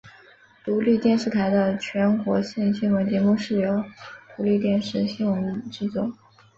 [0.65, 3.85] 独立电视台的全国性新闻节目是由
[4.35, 6.11] 独立电视新闻制作。